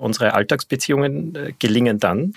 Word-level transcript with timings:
Unsere 0.00 0.34
Alltagsbeziehungen 0.34 1.34
äh, 1.34 1.52
gelingen 1.58 1.98
dann, 1.98 2.32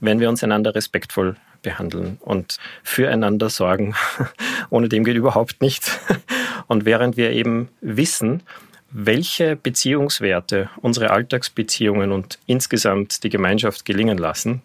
wenn 0.00 0.18
wir 0.18 0.28
uns 0.28 0.42
einander 0.42 0.74
respektvoll 0.74 1.36
behandeln 1.60 2.16
und 2.20 2.56
füreinander 2.82 3.50
sorgen. 3.50 3.94
Ohne 4.70 4.88
dem 4.88 5.04
geht 5.04 5.16
überhaupt 5.16 5.60
nichts. 5.60 6.00
Und 6.66 6.84
während 6.84 7.16
wir 7.16 7.30
eben 7.30 7.68
wissen, 7.80 8.42
welche 8.90 9.56
Beziehungswerte 9.56 10.70
unsere 10.80 11.10
Alltagsbeziehungen 11.10 12.12
und 12.12 12.38
insgesamt 12.46 13.24
die 13.24 13.30
Gemeinschaft 13.30 13.84
gelingen 13.84 14.18
lassen, 14.18 14.62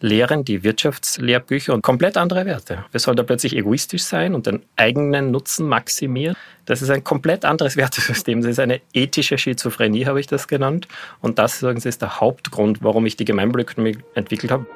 lehren 0.00 0.44
die 0.44 0.62
Wirtschaftslehrbücher 0.64 1.80
komplett 1.80 2.16
andere 2.16 2.46
Werte. 2.46 2.84
Wir 2.90 3.00
sollen 3.00 3.16
da 3.16 3.22
plötzlich 3.22 3.56
egoistisch 3.56 4.02
sein 4.02 4.34
und 4.34 4.46
den 4.46 4.62
eigenen 4.76 5.30
Nutzen 5.30 5.68
maximieren. 5.68 6.36
Das 6.66 6.82
ist 6.82 6.90
ein 6.90 7.04
komplett 7.04 7.44
anderes 7.44 7.76
Wertesystem. 7.76 8.40
Das 8.40 8.52
ist 8.52 8.60
eine 8.60 8.80
ethische 8.92 9.38
Schizophrenie, 9.38 10.06
habe 10.06 10.20
ich 10.20 10.26
das 10.26 10.48
genannt. 10.48 10.88
Und 11.20 11.38
das 11.38 11.58
sagen 11.58 11.80
Sie, 11.80 11.88
ist 11.88 12.02
der 12.02 12.20
Hauptgrund, 12.20 12.82
warum 12.82 13.06
ich 13.06 13.16
die 13.16 13.24
Gemeinwohlökonomie 13.24 13.98
entwickelt 14.14 14.52
habe. 14.52 14.66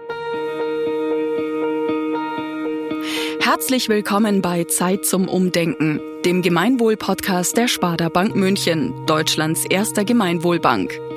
Herzlich 3.40 3.88
willkommen 3.88 4.42
bei 4.42 4.64
Zeit 4.64 5.06
zum 5.06 5.26
Umdenken, 5.26 6.00
dem 6.24 6.42
Gemeinwohl-Podcast 6.42 7.56
der 7.56 7.66
Sparda 7.66 8.10
Bank 8.10 8.36
München, 8.36 9.06
Deutschlands 9.06 9.64
erster 9.64 10.04
Gemeinwohlbank. 10.04 11.07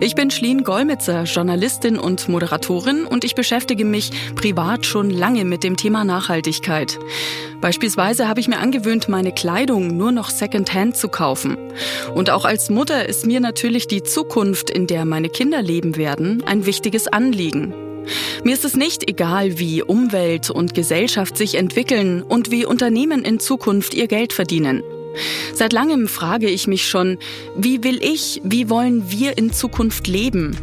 Ich 0.00 0.14
bin 0.14 0.30
Schlien 0.30 0.64
Golmitzer, 0.64 1.24
Journalistin 1.24 1.98
und 1.98 2.28
Moderatorin 2.28 3.04
und 3.04 3.24
ich 3.24 3.34
beschäftige 3.34 3.84
mich 3.84 4.10
privat 4.34 4.86
schon 4.86 5.10
lange 5.10 5.44
mit 5.44 5.64
dem 5.64 5.76
Thema 5.76 6.04
Nachhaltigkeit. 6.04 6.98
Beispielsweise 7.60 8.28
habe 8.28 8.40
ich 8.40 8.48
mir 8.48 8.58
angewöhnt, 8.58 9.08
meine 9.08 9.32
Kleidung 9.32 9.96
nur 9.96 10.12
noch 10.12 10.30
Secondhand 10.30 10.96
zu 10.96 11.08
kaufen. 11.08 11.56
Und 12.14 12.30
auch 12.30 12.44
als 12.44 12.70
Mutter 12.70 13.08
ist 13.08 13.26
mir 13.26 13.40
natürlich 13.40 13.88
die 13.88 14.02
Zukunft, 14.02 14.70
in 14.70 14.86
der 14.86 15.04
meine 15.04 15.28
Kinder 15.28 15.62
leben 15.62 15.96
werden, 15.96 16.42
ein 16.46 16.66
wichtiges 16.66 17.08
Anliegen. 17.08 17.74
Mir 18.44 18.54
ist 18.54 18.64
es 18.64 18.76
nicht 18.76 19.08
egal, 19.08 19.58
wie 19.58 19.82
Umwelt 19.82 20.50
und 20.50 20.74
Gesellschaft 20.74 21.36
sich 21.36 21.56
entwickeln 21.56 22.22
und 22.22 22.50
wie 22.50 22.64
Unternehmen 22.64 23.24
in 23.24 23.40
Zukunft 23.40 23.94
ihr 23.94 24.06
Geld 24.06 24.32
verdienen. 24.32 24.82
Seit 25.54 25.72
langem 25.72 26.08
frage 26.08 26.48
ich 26.48 26.66
mich 26.66 26.88
schon, 26.88 27.18
wie 27.56 27.84
will 27.84 28.02
ich, 28.02 28.40
wie 28.44 28.70
wollen 28.70 29.10
wir 29.10 29.38
in 29.38 29.52
Zukunft 29.52 30.06
leben? 30.06 30.56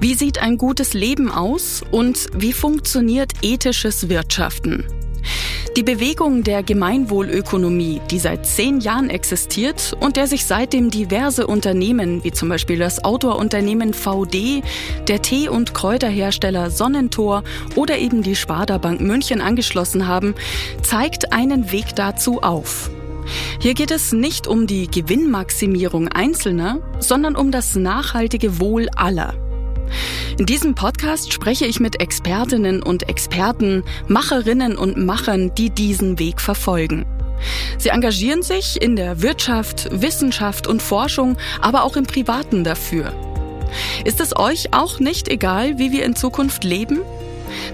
Wie 0.00 0.14
sieht 0.14 0.38
ein 0.38 0.58
gutes 0.58 0.94
Leben 0.94 1.30
aus 1.30 1.82
und 1.90 2.26
wie 2.34 2.52
funktioniert 2.52 3.32
ethisches 3.42 4.08
Wirtschaften? 4.08 4.84
Die 5.76 5.84
Bewegung 5.84 6.42
der 6.42 6.64
Gemeinwohlökonomie, 6.64 8.00
die 8.10 8.18
seit 8.18 8.44
zehn 8.44 8.80
Jahren 8.80 9.08
existiert 9.08 9.96
und 10.00 10.16
der 10.16 10.26
sich 10.26 10.44
seitdem 10.44 10.90
diverse 10.90 11.46
Unternehmen, 11.46 12.24
wie 12.24 12.32
zum 12.32 12.48
Beispiel 12.48 12.78
das 12.78 13.04
Outdoor-Unternehmen 13.04 13.94
VD, 13.94 14.62
der 15.06 15.22
Tee- 15.22 15.48
und 15.48 15.72
Kräuterhersteller 15.72 16.70
Sonnentor 16.70 17.44
oder 17.76 17.98
eben 17.98 18.22
die 18.22 18.34
Sparda 18.34 18.78
Bank 18.78 19.00
München 19.00 19.40
angeschlossen 19.40 20.08
haben, 20.08 20.34
zeigt 20.82 21.32
einen 21.32 21.70
Weg 21.70 21.94
dazu 21.94 22.42
auf. 22.42 22.90
Hier 23.60 23.74
geht 23.74 23.90
es 23.90 24.12
nicht 24.12 24.46
um 24.46 24.66
die 24.66 24.90
Gewinnmaximierung 24.90 26.08
Einzelner, 26.08 26.78
sondern 26.98 27.36
um 27.36 27.50
das 27.50 27.76
nachhaltige 27.76 28.60
Wohl 28.60 28.88
aller. 28.96 29.34
In 30.38 30.46
diesem 30.46 30.74
Podcast 30.74 31.32
spreche 31.32 31.66
ich 31.66 31.80
mit 31.80 32.00
Expertinnen 32.00 32.82
und 32.82 33.08
Experten, 33.08 33.84
Macherinnen 34.08 34.76
und 34.76 34.96
Machern, 34.96 35.54
die 35.54 35.70
diesen 35.70 36.18
Weg 36.18 36.40
verfolgen. 36.40 37.04
Sie 37.78 37.88
engagieren 37.88 38.42
sich 38.42 38.80
in 38.80 38.96
der 38.96 39.22
Wirtschaft, 39.22 39.88
Wissenschaft 39.90 40.66
und 40.66 40.82
Forschung, 40.82 41.36
aber 41.60 41.84
auch 41.84 41.96
im 41.96 42.04
Privaten 42.04 42.64
dafür. 42.64 43.12
Ist 44.04 44.20
es 44.20 44.36
euch 44.36 44.72
auch 44.72 45.00
nicht 45.00 45.28
egal, 45.28 45.78
wie 45.78 45.92
wir 45.92 46.04
in 46.04 46.16
Zukunft 46.16 46.64
leben? 46.64 47.00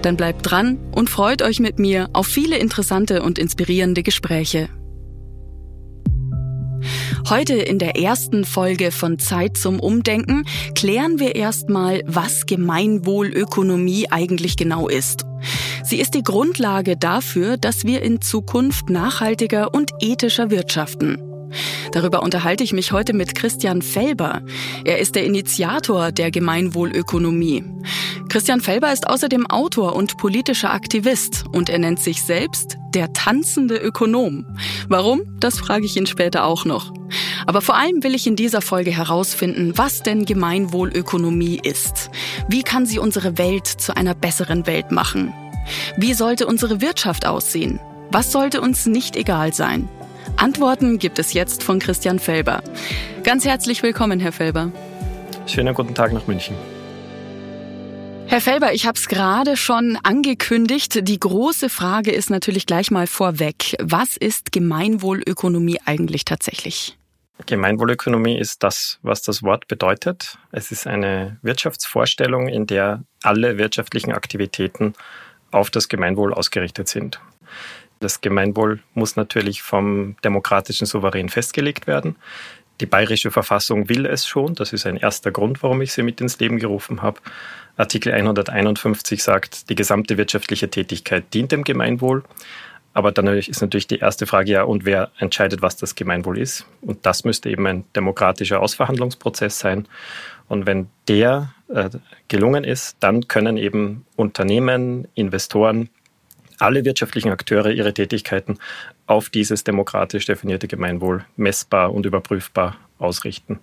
Dann 0.02 0.16
bleibt 0.16 0.50
dran 0.50 0.78
und 0.92 1.10
freut 1.10 1.42
euch 1.42 1.60
mit 1.60 1.78
mir 1.78 2.08
auf 2.12 2.26
viele 2.26 2.58
interessante 2.58 3.22
und 3.22 3.38
inspirierende 3.38 4.02
Gespräche. 4.02 4.68
Heute 7.28 7.54
in 7.54 7.78
der 7.78 7.96
ersten 7.96 8.44
Folge 8.44 8.90
von 8.90 9.18
Zeit 9.18 9.56
zum 9.56 9.80
Umdenken 9.80 10.44
klären 10.74 11.18
wir 11.18 11.34
erstmal, 11.34 12.02
was 12.06 12.46
Gemeinwohlökonomie 12.46 14.06
eigentlich 14.10 14.56
genau 14.56 14.88
ist. 14.88 15.24
Sie 15.84 16.00
ist 16.00 16.14
die 16.14 16.22
Grundlage 16.22 16.96
dafür, 16.96 17.56
dass 17.56 17.84
wir 17.84 18.02
in 18.02 18.20
Zukunft 18.20 18.90
nachhaltiger 18.90 19.74
und 19.74 19.92
ethischer 20.00 20.50
wirtschaften. 20.50 21.35
Darüber 21.92 22.22
unterhalte 22.22 22.64
ich 22.64 22.72
mich 22.72 22.92
heute 22.92 23.12
mit 23.12 23.34
Christian 23.34 23.82
Felber. 23.82 24.42
Er 24.84 24.98
ist 24.98 25.14
der 25.14 25.24
Initiator 25.24 26.12
der 26.12 26.30
Gemeinwohlökonomie. 26.30 27.64
Christian 28.28 28.60
Felber 28.60 28.92
ist 28.92 29.08
außerdem 29.08 29.46
Autor 29.46 29.94
und 29.94 30.16
politischer 30.18 30.72
Aktivist 30.72 31.44
und 31.52 31.68
er 31.68 31.78
nennt 31.78 32.00
sich 32.00 32.22
selbst 32.22 32.76
der 32.94 33.12
tanzende 33.12 33.76
Ökonom. 33.76 34.46
Warum? 34.88 35.22
Das 35.38 35.58
frage 35.58 35.86
ich 35.86 35.96
ihn 35.96 36.06
später 36.06 36.44
auch 36.44 36.64
noch. 36.64 36.92
Aber 37.46 37.60
vor 37.60 37.76
allem 37.76 38.02
will 38.02 38.14
ich 38.14 38.26
in 38.26 38.36
dieser 38.36 38.62
Folge 38.62 38.90
herausfinden, 38.90 39.72
was 39.76 40.02
denn 40.02 40.24
Gemeinwohlökonomie 40.24 41.60
ist. 41.62 42.10
Wie 42.48 42.62
kann 42.62 42.86
sie 42.86 42.98
unsere 42.98 43.38
Welt 43.38 43.66
zu 43.66 43.96
einer 43.96 44.14
besseren 44.14 44.66
Welt 44.66 44.90
machen? 44.90 45.32
Wie 45.96 46.14
sollte 46.14 46.46
unsere 46.46 46.80
Wirtschaft 46.80 47.26
aussehen? 47.26 47.80
Was 48.10 48.32
sollte 48.32 48.60
uns 48.60 48.86
nicht 48.86 49.16
egal 49.16 49.52
sein? 49.52 49.88
Antworten 50.36 50.98
gibt 50.98 51.18
es 51.18 51.32
jetzt 51.32 51.62
von 51.62 51.78
Christian 51.78 52.18
Felber. 52.18 52.62
Ganz 53.24 53.44
herzlich 53.44 53.82
willkommen, 53.82 54.20
Herr 54.20 54.32
Felber. 54.32 54.70
Schönen 55.46 55.74
guten 55.74 55.94
Tag 55.94 56.12
nach 56.12 56.26
München. 56.26 56.54
Herr 58.26 58.40
Felber, 58.40 58.74
ich 58.74 58.86
habe 58.86 58.98
es 58.98 59.08
gerade 59.08 59.56
schon 59.56 59.98
angekündigt. 60.02 61.08
Die 61.08 61.18
große 61.18 61.68
Frage 61.68 62.10
ist 62.10 62.28
natürlich 62.28 62.66
gleich 62.66 62.90
mal 62.90 63.06
vorweg. 63.06 63.76
Was 63.80 64.16
ist 64.16 64.52
Gemeinwohlökonomie 64.52 65.78
eigentlich 65.86 66.24
tatsächlich? 66.24 66.98
Gemeinwohlökonomie 67.46 68.38
ist 68.38 68.62
das, 68.62 68.98
was 69.02 69.22
das 69.22 69.42
Wort 69.42 69.68
bedeutet. 69.68 70.38
Es 70.52 70.70
ist 70.70 70.86
eine 70.86 71.38
Wirtschaftsvorstellung, 71.42 72.48
in 72.48 72.66
der 72.66 73.04
alle 73.22 73.58
wirtschaftlichen 73.58 74.12
Aktivitäten 74.12 74.94
auf 75.50 75.70
das 75.70 75.88
Gemeinwohl 75.88 76.34
ausgerichtet 76.34 76.88
sind. 76.88 77.20
Das 78.00 78.20
Gemeinwohl 78.20 78.80
muss 78.94 79.16
natürlich 79.16 79.62
vom 79.62 80.16
demokratischen 80.22 80.86
Souverän 80.86 81.28
festgelegt 81.28 81.86
werden. 81.86 82.16
Die 82.80 82.86
bayerische 82.86 83.30
Verfassung 83.30 83.88
will 83.88 84.04
es 84.04 84.26
schon. 84.26 84.54
Das 84.54 84.72
ist 84.72 84.86
ein 84.86 84.98
erster 84.98 85.30
Grund, 85.30 85.62
warum 85.62 85.80
ich 85.80 85.92
sie 85.92 86.02
mit 86.02 86.20
ins 86.20 86.38
Leben 86.38 86.58
gerufen 86.58 87.00
habe. 87.00 87.20
Artikel 87.76 88.12
151 88.12 89.22
sagt, 89.22 89.70
die 89.70 89.74
gesamte 89.74 90.18
wirtschaftliche 90.18 90.68
Tätigkeit 90.68 91.24
dient 91.32 91.52
dem 91.52 91.64
Gemeinwohl. 91.64 92.22
Aber 92.92 93.12
dann 93.12 93.26
ist 93.26 93.60
natürlich 93.60 93.86
die 93.86 93.98
erste 93.98 94.26
Frage 94.26 94.52
ja, 94.52 94.62
und 94.62 94.86
wer 94.86 95.10
entscheidet, 95.18 95.60
was 95.60 95.76
das 95.76 95.94
Gemeinwohl 95.94 96.38
ist? 96.38 96.66
Und 96.80 97.04
das 97.04 97.24
müsste 97.24 97.50
eben 97.50 97.66
ein 97.66 97.84
demokratischer 97.94 98.60
Ausverhandlungsprozess 98.60 99.58
sein. 99.58 99.86
Und 100.48 100.64
wenn 100.64 100.88
der 101.06 101.52
äh, 101.68 101.90
gelungen 102.28 102.64
ist, 102.64 102.96
dann 103.00 103.28
können 103.28 103.58
eben 103.58 104.06
Unternehmen, 104.16 105.08
Investoren, 105.14 105.90
alle 106.58 106.84
wirtschaftlichen 106.84 107.30
Akteure 107.30 107.70
ihre 107.70 107.94
Tätigkeiten 107.94 108.58
auf 109.06 109.30
dieses 109.30 109.64
demokratisch 109.64 110.26
definierte 110.26 110.68
Gemeinwohl 110.68 111.24
messbar 111.36 111.92
und 111.92 112.06
überprüfbar 112.06 112.76
ausrichten. 112.98 113.60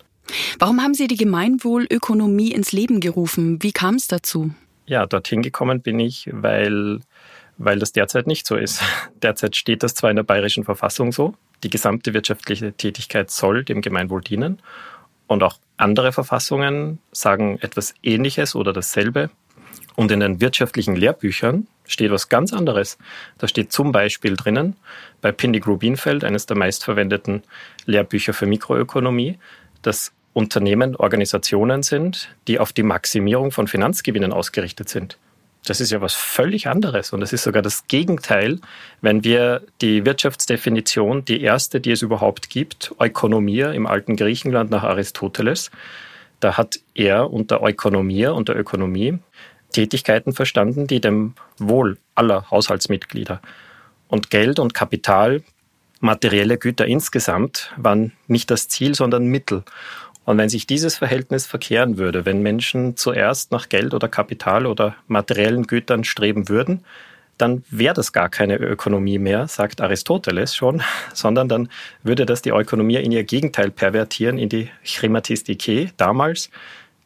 Warum 0.60 0.82
haben 0.82 0.94
Sie 0.94 1.08
die 1.08 1.18
Gemeinwohlökonomie 1.18 2.52
ins 2.52 2.72
Leben 2.72 3.00
gerufen? 3.00 3.62
Wie 3.62 3.72
kam 3.72 3.96
es 3.96 4.08
dazu? 4.08 4.52
Ja, 4.86 5.06
dorthin 5.06 5.42
gekommen 5.42 5.82
bin 5.82 6.00
ich, 6.00 6.30
weil, 6.32 7.00
weil 7.58 7.80
das 7.80 7.92
derzeit 7.92 8.28
nicht 8.28 8.46
so 8.46 8.56
ist. 8.56 8.82
Derzeit 9.22 9.56
steht 9.56 9.84
das 9.84 9.96
zwar 9.96 10.10
in 10.10 10.18
der 10.18 10.24
bayerischen 10.24 10.64
Verfassung 10.64 11.12
so, 11.12 11.36
die 11.64 11.70
gesamte 11.70 12.14
wirtschaftliche 12.14 12.74
Tätigkeit 12.74 13.32
soll 13.32 13.64
dem 13.64 13.82
Gemeinwohl 13.82 14.22
dienen. 14.22 14.60
Und 15.28 15.44
auch 15.44 15.58
andere 15.78 16.12
Verfassungen 16.12 17.00
sagen 17.12 17.58
etwas 17.62 17.94
Ähnliches 18.04 18.56
oder 18.56 18.74
dasselbe. 18.74 19.30
Und 19.96 20.12
in 20.12 20.20
den 20.20 20.42
wirtschaftlichen 20.42 20.96
Lehrbüchern 20.96 21.68
steht 21.88 22.12
was 22.12 22.30
ganz 22.30 22.54
anderes. 22.54 22.98
Da 23.38 23.48
steht 23.48 23.72
zum 23.72 23.92
Beispiel 23.92 24.36
drinnen, 24.36 24.76
bei 25.22 25.32
Pindig 25.32 25.68
Rubinfeld, 25.68 26.24
eines 26.24 26.46
der 26.46 26.58
meistverwendeten 26.58 27.44
Lehrbücher 27.86 28.34
für 28.34 28.46
Mikroökonomie, 28.46 29.38
dass 29.82 30.12
Unternehmen 30.34 30.96
Organisationen 30.96 31.84
sind, 31.84 32.30
die 32.48 32.60
auf 32.60 32.74
die 32.74 32.84
Maximierung 32.84 33.52
von 33.52 33.68
Finanzgewinnen 33.68 34.34
ausgerichtet 34.34 34.90
sind. 34.90 35.18
Das 35.66 35.80
ist 35.80 35.92
ja 35.92 36.02
was 36.02 36.14
völlig 36.14 36.68
anderes 36.68 37.14
und 37.14 37.22
das 37.22 37.32
ist 37.32 37.44
sogar 37.44 37.62
das 37.62 37.88
Gegenteil, 37.88 38.60
wenn 39.02 39.24
wir 39.24 39.62
die 39.80 40.06
Wirtschaftsdefinition, 40.06 41.24
die 41.24 41.42
erste, 41.42 41.80
die 41.80 41.92
es 41.92 42.02
überhaupt 42.02 42.50
gibt, 42.50 42.94
Ökonomia 43.00 43.72
im 43.72 43.88
alten 43.88 44.18
Griechenland 44.18 44.72
nach 44.72 44.84
Aristoteles, 44.84 45.72
da 46.42 46.58
hat 46.58 46.80
er 46.94 47.32
unter 47.32 47.64
Ökonomia, 47.64 48.32
unter 48.32 48.56
Ökonomie 48.58 49.20
Tätigkeiten 49.74 50.32
verstanden, 50.32 50.88
die 50.88 51.02
dem 51.02 51.34
Wohl 51.58 51.98
aller 52.16 52.50
Haushaltsmitglieder. 52.50 53.42
Und 54.08 54.30
Geld 54.30 54.60
und 54.60 54.74
Kapital, 54.74 55.44
materielle 56.00 56.58
Güter 56.58 56.86
insgesamt 56.86 57.72
waren 57.76 58.14
nicht 58.28 58.50
das 58.50 58.70
Ziel, 58.70 58.96
sondern 58.96 59.26
Mittel, 59.26 59.64
Und 60.26 60.38
wenn 60.38 60.50
sich 60.50 60.68
dieses 60.68 60.98
Verhältnis 60.98 61.46
verkehren 61.46 61.98
würde, 61.98 62.26
wenn 62.26 62.42
Menschen 62.42 62.96
zuerst 62.96 63.52
nach 63.52 63.68
Geld 63.68 63.94
oder 63.94 64.08
Kapital 64.08 64.66
oder 64.66 64.96
materiellen 65.08 65.68
Gütern 65.68 66.06
streben 66.06 66.48
würden, 66.48 66.86
dann 67.38 67.64
wäre 67.70 67.94
das 67.94 68.14
gar 68.14 68.30
keine 68.30 68.58
Ökonomie 68.58 69.18
mehr, 69.18 69.48
sagt 69.48 69.82
Aristoteles 69.82 70.56
schon, 70.56 70.82
sondern 71.14 71.50
dann 71.50 71.70
würde 72.04 72.26
das 72.26 72.42
die 72.42 72.52
Ökonomie 72.52 72.98
in 72.98 73.12
ihr 73.12 73.24
Gegenteil 73.24 73.72
pervertieren, 73.72 74.38
in 74.38 74.50
die 74.50 74.70
Chrematistike 74.86 75.92
damals, 75.98 76.50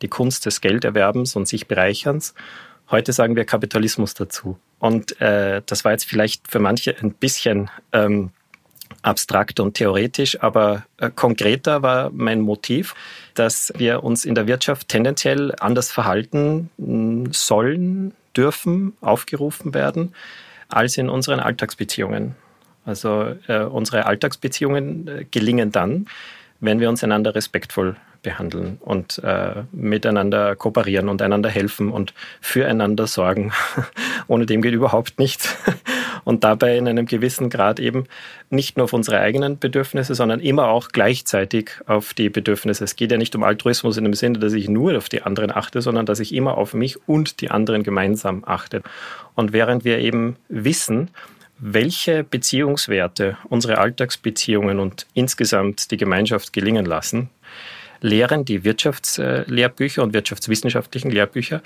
die 0.02 0.08
Kunst 0.08 0.46
des 0.46 0.62
Gelderwerbens 0.62 1.36
und 1.36 1.48
sich 1.48 1.68
Bereicherns. 1.68 2.34
Heute 2.90 3.12
sagen 3.12 3.36
wir 3.36 3.46
Kapitalismus 3.46 4.14
dazu. 4.14 4.58
Und 4.80 5.20
äh, 5.20 5.62
das 5.66 5.84
war 5.84 5.92
jetzt 5.92 6.06
vielleicht 6.06 6.50
für 6.50 6.60
manche 6.60 6.96
ein 7.02 7.12
bisschen 7.12 7.70
ähm, 7.92 8.32
abstrakt 9.02 9.60
und 9.60 9.74
theoretisch, 9.74 10.42
aber 10.42 10.86
äh, 10.98 11.10
konkreter 11.14 11.82
war 11.82 12.12
mein 12.12 12.42
Motiv, 12.42 12.96
dass 13.34 13.74
wir 13.76 14.04
uns 14.04 14.26
in 14.26 14.36
der 14.36 14.48
Wirtschaft 14.48 14.88
tendenziell 14.88 15.54
anders 15.60 15.92
verhalten 15.92 16.70
hm, 16.78 17.32
sollen, 17.34 18.14
dürfen, 18.36 18.96
aufgerufen 19.02 19.74
werden, 19.74 20.14
als 20.70 20.98
in 20.98 21.10
unseren 21.10 21.40
Alltagsbeziehungen. 21.40 22.36
Also 22.86 23.36
äh, 23.48 23.64
unsere 23.64 24.06
Alltagsbeziehungen 24.06 25.08
äh, 25.08 25.26
gelingen 25.30 25.72
dann, 25.72 26.08
wenn 26.60 26.80
wir 26.80 26.90
uns 26.90 27.04
einander 27.04 27.36
respektvoll 27.36 27.96
behandeln 28.28 28.78
und 28.82 29.22
äh, 29.24 29.64
miteinander 29.72 30.58
kooperieren 30.58 31.08
und 31.08 31.22
einander 31.22 31.48
helfen 31.50 31.90
und 31.90 32.14
füreinander 32.42 33.08
sorgen. 33.08 33.54
Ohne 34.28 34.46
dem 34.46 34.62
geht 34.62 34.74
überhaupt 34.74 35.18
nichts. 35.18 35.56
und 36.26 36.44
dabei 36.44 36.78
in 36.78 36.90
einem 36.90 37.06
gewissen 37.06 37.50
Grad 37.50 37.80
eben 37.80 38.04
nicht 38.50 38.76
nur 38.76 38.84
auf 38.84 38.92
unsere 38.92 39.22
eigenen 39.22 39.60
Bedürfnisse, 39.60 40.14
sondern 40.14 40.42
immer 40.42 40.68
auch 40.68 40.90
gleichzeitig 40.90 41.72
auf 41.86 42.14
die 42.14 42.30
Bedürfnisse. 42.30 42.84
Es 42.84 42.98
geht 42.98 43.14
ja 43.14 43.18
nicht 43.18 43.34
um 43.34 43.44
Altruismus 43.44 43.96
in 43.96 44.04
dem 44.04 44.14
Sinne, 44.14 44.40
dass 44.40 44.52
ich 44.52 44.68
nur 44.68 44.98
auf 44.98 45.08
die 45.08 45.22
anderen 45.22 45.56
achte, 45.56 45.82
sondern 45.82 46.06
dass 46.06 46.20
ich 46.20 46.36
immer 46.36 46.58
auf 46.58 46.74
mich 46.74 46.98
und 47.08 47.40
die 47.40 47.50
anderen 47.50 47.84
gemeinsam 47.84 48.44
achte. 48.46 48.82
Und 49.36 49.54
während 49.54 49.86
wir 49.86 50.00
eben 50.00 50.36
wissen, 50.50 51.12
welche 51.60 52.26
Beziehungswerte 52.26 53.38
unsere 53.48 53.78
Alltagsbeziehungen 53.78 54.80
und 54.80 55.08
insgesamt 55.14 55.92
die 55.92 55.98
Gemeinschaft 55.98 56.52
gelingen 56.52 56.86
lassen, 56.86 57.30
lehren 58.02 58.46
die 58.46 58.64
Wirtschaftslehrbücher 58.64 60.04
und 60.04 60.14
wirtschaftswissenschaftlichen 60.14 61.12
Lehrbücher 61.12 61.62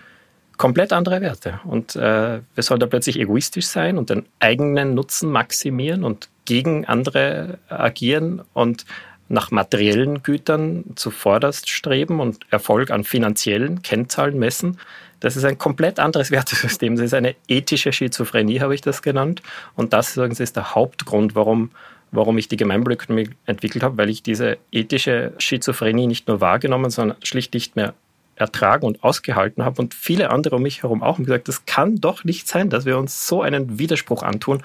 komplett 0.57 0.93
andere 0.93 1.21
Werte. 1.21 1.59
Und 1.63 1.95
äh, 1.95 2.39
wir 2.53 2.63
sollen 2.63 2.79
da 2.79 2.85
plötzlich 2.85 3.19
egoistisch 3.19 3.65
sein 3.65 3.97
und 3.97 4.09
den 4.11 4.25
eigenen 4.39 4.93
Nutzen 4.93 5.31
maximieren 5.31 6.03
und 6.03 6.29
gegen 6.45 6.85
andere 6.85 7.57
agieren 7.67 8.41
und 8.53 8.85
nach 9.27 9.49
materiellen 9.49 10.21
Gütern 10.23 10.83
zuvorderst 10.95 11.69
streben 11.69 12.19
und 12.19 12.45
Erfolg 12.51 12.91
an 12.91 13.03
finanziellen 13.03 13.81
Kennzahlen 13.81 14.37
messen. 14.37 14.77
Das 15.19 15.37
ist 15.37 15.45
ein 15.45 15.57
komplett 15.57 15.99
anderes 15.99 16.29
Wertesystem. 16.31 16.95
Das 16.95 17.05
ist 17.05 17.13
eine 17.13 17.35
ethische 17.47 17.93
Schizophrenie, 17.93 18.59
habe 18.59 18.75
ich 18.75 18.81
das 18.81 19.01
genannt. 19.01 19.41
Und 19.75 19.93
das 19.93 20.17
ist 20.17 20.55
der 20.55 20.75
Hauptgrund, 20.75 21.33
warum 21.33 21.71
warum 22.11 22.37
ich 22.37 22.47
die 22.47 22.57
Gemeinwohlökonomie 22.57 23.29
entwickelt 23.45 23.83
habe, 23.83 23.97
weil 23.97 24.09
ich 24.09 24.23
diese 24.23 24.57
ethische 24.71 25.33
Schizophrenie 25.37 26.07
nicht 26.07 26.27
nur 26.27 26.41
wahrgenommen, 26.41 26.91
sondern 26.91 27.17
schlicht 27.23 27.53
nicht 27.53 27.75
mehr 27.75 27.93
ertragen 28.35 28.85
und 28.85 29.03
ausgehalten 29.03 29.63
habe 29.63 29.81
und 29.81 29.93
viele 29.93 30.31
andere 30.31 30.55
um 30.55 30.63
mich 30.63 30.83
herum 30.83 31.03
auch 31.03 31.19
und 31.19 31.25
gesagt, 31.25 31.47
das 31.47 31.65
kann 31.65 31.97
doch 31.97 32.23
nicht 32.23 32.47
sein, 32.47 32.69
dass 32.69 32.85
wir 32.85 32.97
uns 32.97 33.27
so 33.27 33.41
einen 33.41 33.77
Widerspruch 33.77 34.23
antun. 34.23 34.63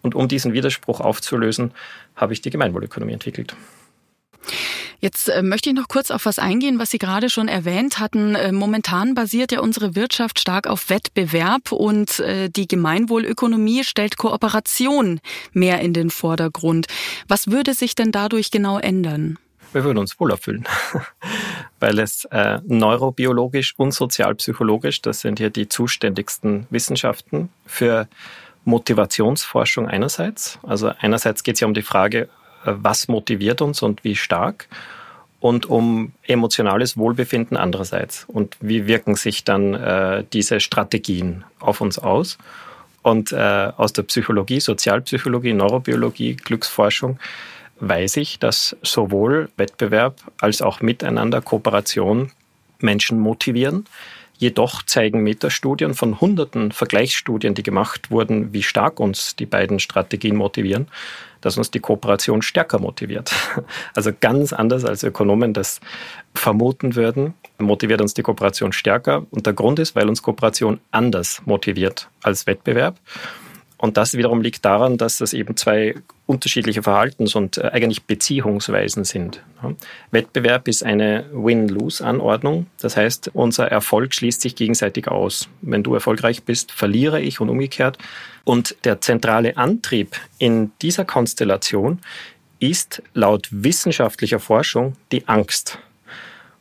Und 0.00 0.14
um 0.14 0.28
diesen 0.28 0.52
Widerspruch 0.52 1.00
aufzulösen, 1.00 1.72
habe 2.14 2.32
ich 2.32 2.40
die 2.40 2.50
Gemeinwohlökonomie 2.50 3.12
entwickelt. 3.12 3.56
Jetzt 5.00 5.28
äh, 5.28 5.42
möchte 5.42 5.70
ich 5.70 5.76
noch 5.76 5.88
kurz 5.88 6.10
auf 6.10 6.26
was 6.26 6.38
eingehen, 6.38 6.78
was 6.78 6.90
Sie 6.90 6.98
gerade 6.98 7.30
schon 7.30 7.48
erwähnt 7.48 7.98
hatten. 7.98 8.34
Äh, 8.34 8.52
momentan 8.52 9.14
basiert 9.14 9.52
ja 9.52 9.60
unsere 9.60 9.94
Wirtschaft 9.94 10.40
stark 10.40 10.66
auf 10.66 10.90
Wettbewerb 10.90 11.72
und 11.72 12.20
äh, 12.20 12.48
die 12.48 12.66
Gemeinwohlökonomie 12.66 13.84
stellt 13.84 14.16
Kooperation 14.16 15.20
mehr 15.52 15.80
in 15.80 15.92
den 15.92 16.10
Vordergrund. 16.10 16.86
Was 17.28 17.50
würde 17.50 17.74
sich 17.74 17.94
denn 17.94 18.12
dadurch 18.12 18.50
genau 18.50 18.78
ändern? 18.78 19.38
Wir 19.72 19.84
würden 19.84 19.98
uns 19.98 20.18
wohler 20.18 20.38
fühlen, 20.38 20.64
weil 21.80 21.98
es 21.98 22.24
äh, 22.26 22.60
neurobiologisch 22.64 23.74
und 23.76 23.92
sozialpsychologisch, 23.92 25.02
das 25.02 25.20
sind 25.20 25.38
hier 25.38 25.50
die 25.50 25.68
zuständigsten 25.68 26.66
Wissenschaften 26.70 27.50
für 27.66 28.08
Motivationsforschung 28.64 29.86
einerseits. 29.86 30.58
Also 30.62 30.92
einerseits 30.98 31.42
geht 31.42 31.54
es 31.56 31.60
ja 31.60 31.66
um 31.66 31.74
die 31.74 31.82
Frage, 31.82 32.28
was 32.64 33.08
motiviert 33.08 33.60
uns 33.60 33.82
und 33.82 34.04
wie 34.04 34.16
stark 34.16 34.68
und 35.40 35.66
um 35.66 36.12
emotionales 36.26 36.96
Wohlbefinden 36.96 37.56
andererseits. 37.56 38.24
Und 38.26 38.56
wie 38.60 38.86
wirken 38.86 39.14
sich 39.14 39.44
dann 39.44 39.74
äh, 39.74 40.24
diese 40.32 40.60
Strategien 40.60 41.44
auf 41.60 41.80
uns 41.80 41.98
aus? 41.98 42.38
Und 43.02 43.32
äh, 43.32 43.70
aus 43.76 43.92
der 43.92 44.02
Psychologie, 44.02 44.58
Sozialpsychologie, 44.58 45.52
Neurobiologie, 45.52 46.34
Glücksforschung 46.34 47.20
weiß 47.78 48.16
ich, 48.16 48.38
dass 48.38 48.76
sowohl 48.82 49.48
Wettbewerb 49.56 50.16
als 50.40 50.62
auch 50.62 50.80
Miteinander, 50.80 51.40
Kooperation 51.40 52.32
Menschen 52.80 53.20
motivieren. 53.20 53.84
Jedoch 54.38 54.82
zeigen 54.82 55.22
Metastudien 55.22 55.94
von 55.94 56.20
hunderten 56.20 56.72
Vergleichsstudien, 56.72 57.54
die 57.54 57.62
gemacht 57.62 58.10
wurden, 58.10 58.52
wie 58.52 58.62
stark 58.62 59.00
uns 59.00 59.36
die 59.36 59.46
beiden 59.46 59.80
Strategien 59.80 60.36
motivieren, 60.36 60.88
dass 61.40 61.56
uns 61.56 61.70
die 61.70 61.80
Kooperation 61.80 62.42
stärker 62.42 62.78
motiviert. 62.78 63.32
Also 63.94 64.10
ganz 64.18 64.52
anders 64.52 64.84
als 64.84 65.02
Ökonomen 65.04 65.52
das 65.52 65.80
vermuten 66.34 66.96
würden, 66.96 67.34
motiviert 67.58 68.00
uns 68.00 68.14
die 68.14 68.22
Kooperation 68.22 68.72
stärker. 68.72 69.26
Und 69.30 69.46
der 69.46 69.54
Grund 69.54 69.78
ist, 69.78 69.94
weil 69.96 70.08
uns 70.08 70.22
Kooperation 70.22 70.80
anders 70.90 71.40
motiviert 71.46 72.08
als 72.22 72.46
Wettbewerb. 72.46 72.98
Und 73.78 73.96
das 73.96 74.14
wiederum 74.14 74.40
liegt 74.40 74.64
daran, 74.64 74.96
dass 74.96 75.18
das 75.18 75.34
eben 75.34 75.56
zwei 75.56 75.94
unterschiedliche 76.24 76.82
Verhaltens- 76.82 77.34
und 77.34 77.58
äh, 77.58 77.70
eigentlich 77.72 78.04
Beziehungsweisen 78.04 79.04
sind. 79.04 79.42
Wettbewerb 80.10 80.66
ist 80.66 80.82
eine 80.82 81.26
Win-Lose-Anordnung. 81.32 82.66
Das 82.80 82.96
heißt, 82.96 83.30
unser 83.34 83.68
Erfolg 83.68 84.14
schließt 84.14 84.40
sich 84.40 84.56
gegenseitig 84.56 85.08
aus. 85.08 85.48
Wenn 85.60 85.82
du 85.82 85.94
erfolgreich 85.94 86.42
bist, 86.44 86.72
verliere 86.72 87.20
ich 87.20 87.40
und 87.40 87.48
umgekehrt. 87.48 87.98
Und 88.44 88.76
der 88.84 89.00
zentrale 89.00 89.56
Antrieb 89.56 90.16
in 90.38 90.72
dieser 90.80 91.04
Konstellation 91.04 92.00
ist 92.58 93.02
laut 93.12 93.48
wissenschaftlicher 93.50 94.40
Forschung 94.40 94.94
die 95.12 95.28
Angst. 95.28 95.78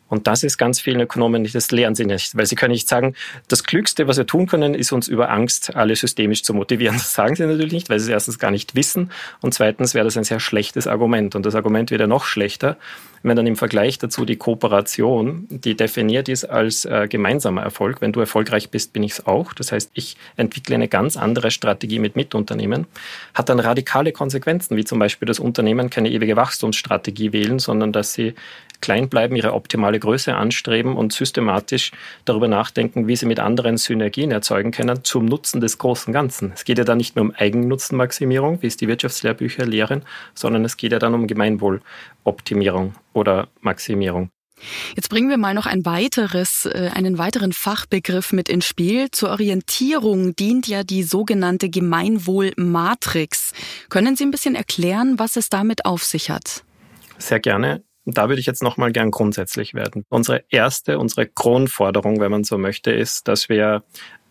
Und 0.08 0.28
das 0.28 0.44
ist 0.44 0.58
ganz 0.58 0.80
vielen 0.80 1.02
Ökonomen 1.02 1.42
nicht, 1.42 1.56
das 1.56 1.72
lernen 1.72 1.96
sie 1.96 2.06
nicht, 2.06 2.38
weil 2.38 2.46
sie 2.46 2.56
können 2.56 2.72
nicht 2.72 2.88
sagen, 2.88 3.16
das 3.48 3.64
Klügste, 3.64 4.08
was 4.08 4.18
wir 4.18 4.28
tun 4.28 4.46
können, 4.46 4.76
ist 4.76 4.92
uns 4.92 5.08
über 5.08 5.32
Angst 5.32 5.76
alle 5.76 5.96
systemisch 5.96 6.44
zu 6.44 6.54
motivieren. 6.54 6.96
Das 6.96 7.14
sagen 7.14 7.36
sie 7.36 7.46
natürlich 7.46 7.74
nicht, 7.74 7.90
weil 7.90 8.00
sie 8.00 8.06
es 8.06 8.12
erstens 8.12 8.40
gar 8.40 8.52
nicht 8.52 8.76
wissen 8.76 9.12
und 9.42 9.54
zweitens 9.54 9.94
wäre 9.94 10.06
das 10.06 10.18
ein 10.18 10.24
sehr 10.24 10.40
schlechtes 10.40 10.88
Argument. 10.88 11.36
Und 11.36 11.46
das 11.46 11.56
Argument 11.56 11.92
wird 11.92 12.02
ja 12.02 12.08
noch 12.08 12.26
schlechter, 12.26 12.78
wenn 13.26 13.36
dann 13.36 13.48
im 13.48 13.56
Vergleich 13.56 13.98
dazu 13.98 14.24
die 14.24 14.36
Kooperation, 14.36 15.48
die 15.50 15.76
definiert 15.76 16.30
ist 16.30 16.46
als 16.46 16.86
äh, 16.86 17.08
gemeinsamer 17.10 17.64
Erfolg. 17.64 18.00
Wenn 18.00 18.12
du 18.12 18.20
erfolgreich 18.20 18.70
bist, 18.70 18.94
bin 18.94 19.02
ich 19.02 19.14
es 19.14 19.26
auch. 19.26 19.54
Das 19.54 19.72
heißt, 19.72 19.90
ich 19.96 20.16
entwickle 20.38 20.76
eine 20.76 20.88
ganz 20.88 21.18
andere 21.18 21.50
Strategie 21.50 21.98
mit 21.98 22.16
Mitunternehmen, 22.16 22.86
hat 23.34 23.50
dann 23.50 23.60
radikale 23.60 24.12
Konsequenzen, 24.12 24.78
wie 24.78 24.86
zum 24.86 25.00
Beispiel, 25.00 25.26
dass 25.26 25.40
Unternehmen 25.40 25.90
keine 25.90 26.12
ewige 26.12 26.36
Wachstumsstrategie 26.36 27.34
wählen, 27.34 27.58
sondern 27.58 27.92
dass 27.92 28.14
sie 28.14 28.36
klein 28.82 29.10
bleiben, 29.10 29.36
ihre 29.36 29.54
optimale 29.54 30.00
Größe 30.00 30.36
anstreben 30.36 30.96
und 30.96 31.14
systematisch 31.14 31.92
darüber 32.26 32.48
nachdenken, 32.48 33.08
wie 33.08 33.16
sie 33.16 33.26
mit 33.26 33.40
anderen 33.40 33.78
Synergien 33.78 34.32
erzeugen 34.32 34.72
können 34.72 35.04
zum 35.04 35.26
Nutzen 35.26 35.62
des 35.62 35.78
großen 35.78 36.14
Ganzen. 36.14 36.52
Es 36.54 36.66
geht 36.66 36.78
ja 36.78 36.84
dann 36.84 36.98
nicht 36.98 37.16
nur 37.16 37.26
um 37.26 37.34
Eigennutzenmaximierung, 37.36 38.62
wie 38.62 38.68
es 38.68 38.78
die 38.78 38.88
Wirtschaftslehrbücher 38.88 39.66
lehren, 39.66 40.04
sondern 40.34 40.66
es 40.66 40.78
geht 40.78 40.92
ja 40.92 41.00
dann 41.00 41.14
um 41.14 41.28
Gemeinwohloptimierung 41.28 42.96
oder 43.14 43.48
Maximierung. 43.62 44.30
Jetzt 44.96 45.10
bringen 45.10 45.30
wir 45.30 45.38
mal 45.38 45.54
noch 45.54 45.66
ein 45.66 45.86
weiteres, 45.86 46.66
äh, 46.66 46.90
einen 46.94 47.18
weiteren 47.18 47.52
Fachbegriff 47.52 48.32
mit 48.32 48.50
ins 48.50 48.66
Spiel. 48.66 49.12
Zur 49.12 49.30
Orientierung 49.30 50.36
dient 50.36 50.68
ja 50.68 50.84
die 50.84 51.04
sogenannte 51.04 51.70
Gemeinwohlmatrix. 51.70 53.52
Können 53.90 54.16
Sie 54.16 54.26
ein 54.26 54.32
bisschen 54.32 54.56
erklären, 54.56 55.20
was 55.20 55.36
es 55.36 55.50
damit 55.50 55.86
auf 55.86 56.04
sich 56.04 56.30
hat? 56.30 56.64
Sehr 57.18 57.40
gerne. 57.40 57.84
Da 58.06 58.30
würde 58.30 58.40
ich 58.40 58.46
jetzt 58.46 58.62
nochmal 58.62 58.92
gern 58.92 59.12
grundsätzlich 59.12 59.74
werden. 59.74 60.06
Unsere 60.10 60.44
erste, 60.50 61.00
unsere 61.00 61.26
Kronforderung, 61.26 62.20
wenn 62.20 62.32
man 62.32 62.44
so 62.44 62.58
möchte, 62.58 62.92
ist, 62.92 63.28
dass 63.28 63.50
wir 63.50 63.84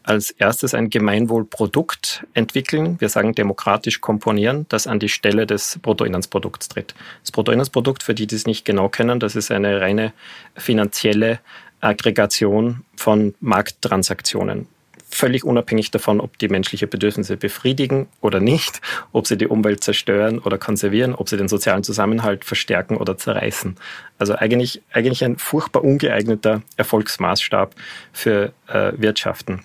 als 0.04 0.30
erstes 0.30 0.74
ein 0.74 0.90
Gemeinwohlprodukt 0.90 2.26
entwickeln. 2.34 3.00
Wir 3.00 3.08
sagen 3.08 3.34
demokratisch 3.34 4.00
komponieren, 4.00 4.66
das 4.68 4.86
an 4.86 5.00
die 5.00 5.08
Stelle 5.08 5.46
des 5.46 5.78
Bruttoinlandsprodukts 5.80 6.68
tritt. 6.68 6.94
Das 7.22 7.32
Bruttoinlandsprodukt, 7.32 8.02
für 8.02 8.14
die, 8.14 8.26
die 8.26 8.36
es 8.36 8.46
nicht 8.46 8.64
genau 8.64 8.88
kennen, 8.88 9.18
das 9.18 9.34
ist 9.34 9.50
eine 9.50 9.80
reine 9.80 10.12
finanzielle 10.56 11.40
Aggregation 11.80 12.84
von 12.96 13.34
Markttransaktionen 13.40 14.68
völlig 15.14 15.44
unabhängig 15.44 15.90
davon, 15.90 16.20
ob 16.20 16.38
die 16.38 16.48
menschliche 16.48 16.86
Bedürfnisse 16.86 17.36
befriedigen 17.36 18.08
oder 18.20 18.40
nicht, 18.40 18.80
ob 19.12 19.26
sie 19.26 19.36
die 19.36 19.46
Umwelt 19.46 19.82
zerstören 19.84 20.38
oder 20.38 20.58
konservieren, 20.58 21.14
ob 21.14 21.28
sie 21.28 21.36
den 21.36 21.48
sozialen 21.48 21.84
Zusammenhalt 21.84 22.44
verstärken 22.44 22.96
oder 22.96 23.16
zerreißen. 23.16 23.76
Also 24.18 24.34
eigentlich, 24.34 24.82
eigentlich 24.92 25.24
ein 25.24 25.38
furchtbar 25.38 25.84
ungeeigneter 25.84 26.62
Erfolgsmaßstab 26.76 27.74
für 28.12 28.52
äh, 28.68 28.92
Wirtschaften. 28.96 29.64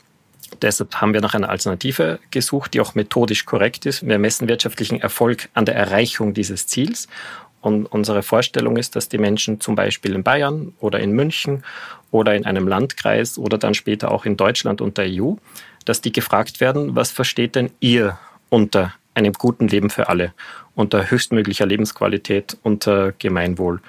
Deshalb 0.62 0.96
haben 0.96 1.14
wir 1.14 1.22
nach 1.22 1.36
einer 1.36 1.50
Alternative 1.50 2.20
gesucht, 2.32 2.74
die 2.74 2.82
auch 2.82 2.96
methodisch 2.96 3.46
korrekt 3.46 3.86
ist. 3.86 4.06
Wir 4.06 4.18
messen 4.20 4.48
wirtschaftlichen 4.48 5.00
Erfolg 5.00 5.50
an 5.54 5.66
der 5.66 5.76
Erreichung 5.76 6.34
dieses 6.34 6.68
Ziels. 6.68 7.08
Und 7.62 7.86
unsere 7.88 8.24
Vorstellung 8.24 8.78
ist, 8.78 8.96
dass 8.96 9.10
die 9.10 9.18
Menschen 9.18 9.60
zum 9.60 9.76
Beispiel 9.76 10.16
in 10.16 10.24
Bayern 10.24 10.74
oder 10.80 11.00
in 11.00 11.12
München 11.12 11.64
oder 12.12 12.36
in 12.36 12.46
einem 12.46 12.68
Landkreis 12.68 13.38
oder 13.38 13.58
dann 13.58 13.74
später 13.74 14.12
auch 14.12 14.26
in 14.26 14.38
Deutschland 14.38 14.82
und 14.82 14.98
der 14.98 15.08
EU, 15.10 15.34
dass 15.86 16.02
die 16.02 16.12
gefragt 16.12 16.62
werden, 16.62 16.96
was 16.96 17.12
versteht 17.12 17.56
denn 17.56 17.72
ihr 17.80 18.18
unter 18.50 18.94
einem 19.14 19.34
guten 19.34 19.68
Leben 19.68 19.90
für 19.90 20.10
alle, 20.10 20.34
unter 20.76 21.12
höchstmöglicher 21.12 21.66
Lebensqualität, 21.66 22.58
unter 22.64 23.12
Gemeinwohl. 23.12 23.82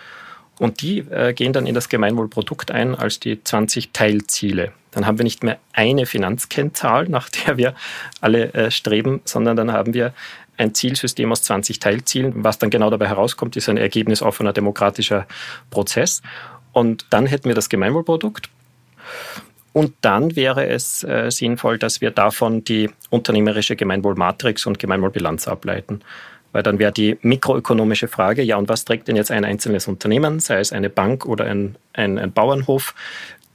Und 0.59 0.83
die 0.83 0.99
äh, 0.99 1.33
gehen 1.33 1.53
dann 1.55 1.67
in 1.67 1.75
das 1.75 1.89
Gemeinwohlprodukt 1.89 2.71
ein 2.71 2.95
als 2.95 3.19
die 3.19 3.43
20 3.43 3.93
Teilziele. 3.93 4.73
Dann 4.91 5.07
haben 5.07 5.19
wir 5.19 5.25
nicht 5.25 5.43
mehr 5.43 5.59
eine 5.73 6.05
Finanzkennzahl, 6.05 7.09
nach 7.09 7.31
der 7.31 7.57
wir 7.57 7.75
alle 8.21 8.53
äh, 8.53 8.71
streben, 8.71 9.23
sondern 9.25 9.57
dann 9.57 9.73
haben 9.73 9.95
wir 9.95 10.13
ein 10.61 10.75
Zielsystem 10.75 11.33
aus 11.33 11.43
20 11.43 11.81
Teilzielen. 11.81 12.45
Was 12.45 12.59
dann 12.59 12.71
genau 12.71 12.91
dabei 12.91 13.09
herauskommt, 13.09 13.57
ist 13.57 13.69
ein 13.69 13.79
ergebnisoffener 13.79 14.53
demokratischer 14.53 15.27
Prozess. 15.71 16.23
Und 16.73 17.07
dann 17.11 17.27
hätten 17.27 17.49
wir 17.49 17.55
das 17.55 17.69
Gemeinwohlprodukt. 17.69 18.49
Und 19.73 19.95
dann 20.01 20.37
wäre 20.37 20.67
es 20.67 21.03
äh, 21.05 21.31
sinnvoll, 21.31 21.79
dass 21.79 22.01
wir 22.01 22.11
davon 22.11 22.65
die 22.65 22.91
unternehmerische 23.09 23.77
Gemeinwohlmatrix 23.77 24.67
und 24.67 24.79
Gemeinwohlbilanz 24.79 25.49
ableiten. 25.49 26.03
Weil 26.53 26.63
dann 26.63 26.79
wäre 26.79 26.93
die 26.93 27.17
mikroökonomische 27.23 28.09
Frage, 28.09 28.43
ja, 28.43 28.57
und 28.57 28.69
was 28.69 28.85
trägt 28.85 29.09
denn 29.09 29.17
jetzt 29.17 29.31
ein 29.31 29.45
einzelnes 29.45 29.87
Unternehmen, 29.87 30.41
sei 30.41 30.59
es 30.59 30.73
eine 30.73 30.91
Bank 30.91 31.25
oder 31.25 31.45
ein, 31.45 31.77
ein, 31.93 32.19
ein 32.19 32.33
Bauernhof, 32.33 32.95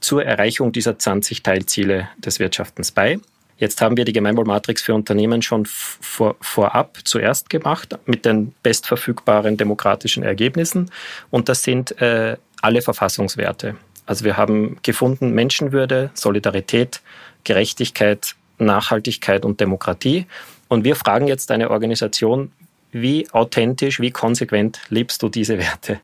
zur 0.00 0.24
Erreichung 0.24 0.72
dieser 0.72 0.98
20 0.98 1.42
Teilziele 1.42 2.08
des 2.18 2.38
Wirtschaftens 2.38 2.92
bei? 2.92 3.18
Jetzt 3.58 3.80
haben 3.80 3.96
wir 3.96 4.04
die 4.04 4.12
Gemeinwohlmatrix 4.12 4.82
für 4.82 4.94
Unternehmen 4.94 5.40
schon 5.40 5.64
vor, 5.66 6.36
vorab 6.40 6.98
zuerst 7.04 7.48
gemacht 7.48 7.98
mit 8.04 8.24
den 8.24 8.54
bestverfügbaren 8.62 9.56
demokratischen 9.56 10.22
Ergebnissen. 10.22 10.90
Und 11.30 11.48
das 11.48 11.62
sind 11.62 12.00
äh, 12.00 12.36
alle 12.60 12.82
Verfassungswerte. 12.82 13.76
Also 14.04 14.24
wir 14.24 14.36
haben 14.36 14.78
gefunden 14.82 15.30
Menschenwürde, 15.30 16.10
Solidarität, 16.14 17.00
Gerechtigkeit, 17.44 18.34
Nachhaltigkeit 18.58 19.44
und 19.44 19.60
Demokratie. 19.60 20.26
Und 20.68 20.84
wir 20.84 20.96
fragen 20.96 21.26
jetzt 21.26 21.50
eine 21.50 21.70
Organisation, 21.70 22.52
wie 22.92 23.28
authentisch, 23.30 24.00
wie 24.00 24.10
konsequent 24.10 24.80
lebst 24.88 25.22
du 25.22 25.28
diese 25.28 25.58
Werte? 25.58 26.00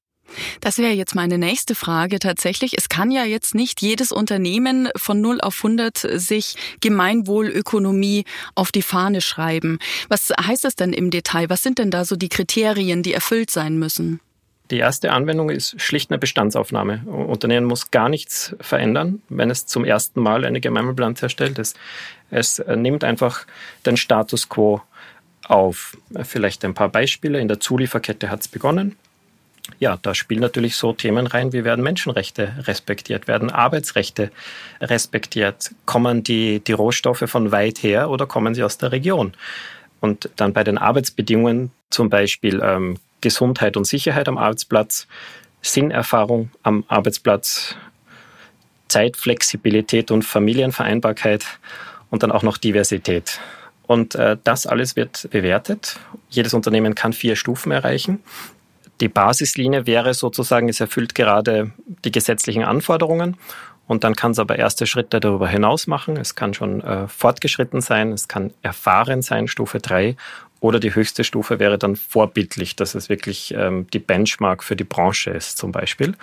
Das 0.60 0.78
wäre 0.78 0.92
jetzt 0.92 1.14
meine 1.14 1.38
nächste 1.38 1.74
Frage 1.74 2.18
tatsächlich. 2.18 2.76
Es 2.76 2.88
kann 2.88 3.10
ja 3.10 3.24
jetzt 3.24 3.54
nicht 3.54 3.80
jedes 3.82 4.12
Unternehmen 4.12 4.88
von 4.96 5.20
0 5.20 5.40
auf 5.40 5.56
100 5.56 5.98
sich 6.14 6.56
Gemeinwohlökonomie 6.80 8.24
auf 8.54 8.72
die 8.72 8.82
Fahne 8.82 9.20
schreiben. 9.20 9.78
Was 10.08 10.30
heißt 10.30 10.64
das 10.64 10.76
denn 10.76 10.92
im 10.92 11.10
Detail? 11.10 11.50
Was 11.50 11.62
sind 11.62 11.78
denn 11.78 11.90
da 11.90 12.04
so 12.04 12.16
die 12.16 12.28
Kriterien, 12.28 13.02
die 13.02 13.14
erfüllt 13.14 13.50
sein 13.50 13.78
müssen? 13.78 14.20
Die 14.70 14.78
erste 14.78 15.12
Anwendung 15.12 15.50
ist 15.50 15.78
schlicht 15.80 16.10
eine 16.10 16.18
Bestandsaufnahme. 16.18 17.02
Unternehmen 17.04 17.66
muss 17.66 17.90
gar 17.90 18.08
nichts 18.08 18.56
verändern, 18.58 19.20
wenn 19.28 19.50
es 19.50 19.66
zum 19.66 19.84
ersten 19.84 20.20
Mal 20.20 20.46
eine 20.46 20.60
Gemeinwohlbilanz 20.60 21.22
erstellt. 21.22 21.58
Es, 21.58 21.74
es 22.30 22.62
nimmt 22.74 23.04
einfach 23.04 23.46
den 23.84 23.98
Status 23.98 24.48
quo 24.48 24.80
auf. 25.46 25.98
Vielleicht 26.22 26.64
ein 26.64 26.72
paar 26.72 26.88
Beispiele. 26.88 27.38
In 27.38 27.48
der 27.48 27.60
Zulieferkette 27.60 28.30
hat 28.30 28.40
es 28.40 28.48
begonnen. 28.48 28.96
Ja, 29.78 29.98
da 30.00 30.14
spielen 30.14 30.40
natürlich 30.40 30.76
so 30.76 30.92
Themen 30.92 31.26
rein, 31.26 31.52
wie 31.52 31.64
werden 31.64 31.82
Menschenrechte 31.82 32.54
respektiert, 32.66 33.28
werden 33.28 33.50
Arbeitsrechte 33.50 34.30
respektiert, 34.80 35.72
kommen 35.86 36.22
die, 36.22 36.60
die 36.60 36.72
Rohstoffe 36.72 37.24
von 37.26 37.52
weit 37.52 37.82
her 37.82 38.10
oder 38.10 38.26
kommen 38.26 38.54
sie 38.54 38.62
aus 38.62 38.78
der 38.78 38.92
Region? 38.92 39.34
Und 40.00 40.30
dann 40.36 40.52
bei 40.52 40.64
den 40.64 40.78
Arbeitsbedingungen 40.78 41.70
zum 41.90 42.10
Beispiel 42.10 42.60
ähm, 42.62 42.98
Gesundheit 43.20 43.76
und 43.76 43.86
Sicherheit 43.86 44.28
am 44.28 44.38
Arbeitsplatz, 44.38 45.06
Sinnerfahrung 45.62 46.50
am 46.62 46.84
Arbeitsplatz, 46.88 47.76
Zeitflexibilität 48.88 50.10
und 50.10 50.22
Familienvereinbarkeit 50.22 51.46
und 52.10 52.22
dann 52.22 52.32
auch 52.32 52.42
noch 52.42 52.58
Diversität. 52.58 53.40
Und 53.86 54.14
äh, 54.14 54.36
das 54.44 54.66
alles 54.66 54.96
wird 54.96 55.28
bewertet. 55.30 55.98
Jedes 56.30 56.54
Unternehmen 56.54 56.94
kann 56.94 57.12
vier 57.12 57.36
Stufen 57.36 57.72
erreichen. 57.72 58.22
Die 59.02 59.08
Basislinie 59.08 59.84
wäre 59.88 60.14
sozusagen, 60.14 60.68
es 60.68 60.78
erfüllt 60.78 61.16
gerade 61.16 61.72
die 62.04 62.12
gesetzlichen 62.12 62.62
Anforderungen 62.62 63.36
und 63.88 64.04
dann 64.04 64.14
kann 64.14 64.30
es 64.30 64.38
aber 64.38 64.60
erste 64.60 64.86
Schritte 64.86 65.18
darüber 65.18 65.48
hinaus 65.48 65.88
machen. 65.88 66.16
Es 66.16 66.36
kann 66.36 66.54
schon 66.54 66.82
äh, 66.82 67.08
fortgeschritten 67.08 67.80
sein, 67.80 68.12
es 68.12 68.28
kann 68.28 68.52
erfahren 68.62 69.20
sein, 69.20 69.48
Stufe 69.48 69.80
3 69.80 70.14
oder 70.60 70.78
die 70.78 70.94
höchste 70.94 71.24
Stufe 71.24 71.58
wäre 71.58 71.78
dann 71.78 71.96
vorbildlich, 71.96 72.76
dass 72.76 72.94
es 72.94 73.08
wirklich 73.08 73.52
ähm, 73.54 73.88
die 73.92 73.98
Benchmark 73.98 74.62
für 74.62 74.76
die 74.76 74.84
Branche 74.84 75.30
ist 75.30 75.58
zum 75.58 75.72
Beispiel. 75.72 76.14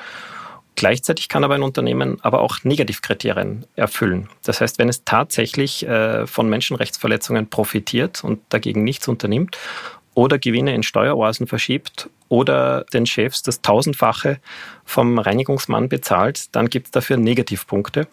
Gleichzeitig 0.75 1.27
kann 1.27 1.43
aber 1.43 1.55
ein 1.55 1.63
Unternehmen 1.63 2.19
aber 2.21 2.39
auch 2.39 2.63
Negativkriterien 2.63 3.65
erfüllen. 3.75 4.29
Das 4.43 4.61
heißt, 4.61 4.79
wenn 4.79 4.87
es 4.87 5.03
tatsächlich 5.03 5.85
äh, 5.85 6.25
von 6.25 6.47
Menschenrechtsverletzungen 6.47 7.49
profitiert 7.49 8.23
und 8.23 8.39
dagegen 8.47 8.85
nichts 8.85 9.09
unternimmt 9.09 9.57
oder 10.19 10.37
Gewinne 10.37 10.75
in 10.75 10.83
Steueroasen 10.83 11.47
verschiebt 11.47 12.09
oder 12.27 12.83
den 12.91 13.05
Chefs 13.05 13.41
das 13.41 13.61
Tausendfache 13.61 14.39
vom 14.83 15.17
Reinigungsmann 15.17 15.87
bezahlt, 15.87 16.53
dann 16.53 16.69
gibt 16.69 16.87
es 16.87 16.91
dafür 16.91 17.15
Negativpunkte, 17.15 18.05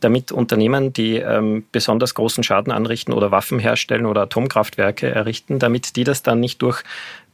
damit 0.00 0.32
Unternehmen, 0.32 0.92
die 0.92 1.18
ähm, 1.18 1.64
besonders 1.70 2.14
großen 2.14 2.42
Schaden 2.42 2.72
anrichten 2.72 3.14
oder 3.14 3.30
Waffen 3.30 3.60
herstellen 3.60 4.06
oder 4.06 4.22
Atomkraftwerke 4.22 5.08
errichten, 5.08 5.60
damit 5.60 5.94
die 5.94 6.02
das 6.02 6.24
dann 6.24 6.40
nicht 6.40 6.60
durch 6.62 6.82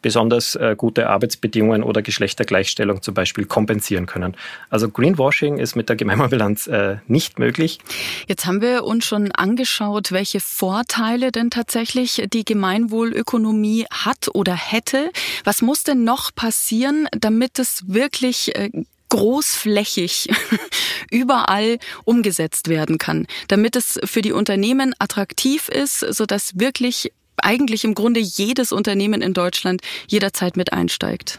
besonders 0.03 0.55
äh, 0.55 0.75
gute 0.77 1.09
Arbeitsbedingungen 1.09 1.83
oder 1.83 2.03
Geschlechtergleichstellung 2.03 3.03
zum 3.03 3.15
Beispiel 3.15 3.45
kompensieren 3.45 4.07
können. 4.07 4.37
Also 4.71 4.89
Greenwashing 4.89 5.59
ist 5.59 5.77
mit 5.77 5.89
der 5.89 5.97
Gemeinwohlbilanz 5.97 6.67
äh, 6.69 6.97
nicht 7.07 7.39
möglich. 7.39 7.79
Jetzt 8.27 8.47
haben 8.47 8.61
wir 8.61 8.85
uns 8.85 9.05
schon 9.05 9.33
angeschaut, 9.33 10.13
welche 10.13 10.41
Vorteile 10.41 11.33
denn 11.33 11.51
tatsächlich 11.51 12.23
die 12.33 12.45
Gemeinwohlökonomie 12.45 13.87
hat 13.91 14.29
oder 14.35 14.55
hätte. 14.55 15.11
Was 15.45 15.63
muss 15.63 15.83
denn 15.83 16.05
noch 16.05 16.35
passieren, 16.35 17.09
damit 17.13 17.59
es 17.59 17.85
wirklich 17.89 18.55
äh, 18.55 18.71
großflächig 19.09 20.29
überall 21.11 21.79
umgesetzt 22.05 22.69
werden 22.69 22.99
kann, 22.99 23.27
damit 23.49 23.77
es 23.77 23.99
für 24.05 24.23
die 24.23 24.33
Unternehmen 24.33 24.95
attraktiv 24.99 25.69
ist, 25.69 26.01
sodass 26.01 26.59
wirklich 26.59 27.13
eigentlich 27.43 27.85
im 27.85 27.95
Grunde 27.95 28.21
jedes 28.21 28.73
Unternehmen 28.73 29.23
in 29.23 29.35
Deutschland 29.35 29.83
jederzeit 30.09 30.57
mit 30.57 30.73
einsteigt? 30.73 31.39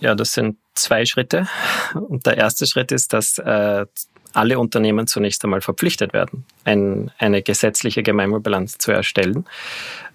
Ja, 0.00 0.14
das 0.14 0.32
sind 0.32 0.56
zwei 0.74 1.04
Schritte. 1.04 1.46
Und 1.94 2.26
der 2.26 2.38
erste 2.38 2.66
Schritt 2.66 2.90
ist, 2.90 3.12
dass 3.12 3.38
äh, 3.38 3.84
alle 4.32 4.58
Unternehmen 4.58 5.06
zunächst 5.06 5.44
einmal 5.44 5.60
verpflichtet 5.60 6.12
werden, 6.12 6.44
ein, 6.64 7.10
eine 7.18 7.42
gesetzliche 7.42 8.02
Gemeinwohlbilanz 8.02 8.78
zu 8.78 8.92
erstellen. 8.92 9.44